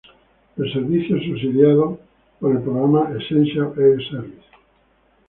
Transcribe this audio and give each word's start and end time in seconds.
El 0.57 0.73
servicio 0.73 1.15
es 1.15 1.25
subsidiado 1.25 1.99
por 2.39 2.53
el 2.55 2.63
programa 2.63 3.11
Essential 3.19 3.71
Air 3.77 4.01
Service. 4.09 4.45